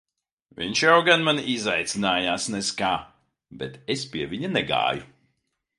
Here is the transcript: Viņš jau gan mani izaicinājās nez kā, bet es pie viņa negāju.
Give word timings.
Viņš 0.61 0.79
jau 0.85 0.95
gan 1.09 1.25
mani 1.27 1.43
izaicinājās 1.55 2.49
nez 2.55 2.73
kā, 2.81 2.91
bet 3.61 3.79
es 3.97 4.09
pie 4.15 4.31
viņa 4.35 4.53
negāju. 4.57 5.09